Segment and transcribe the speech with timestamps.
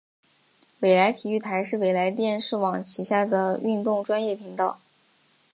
[0.79, 4.79] 纬来体育台是纬来电视网旗下的运动专业频道。